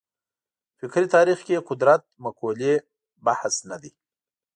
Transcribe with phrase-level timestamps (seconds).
[0.79, 2.73] فکري تاریخ کې قدرت مقولې
[3.25, 3.91] بحث نه دی.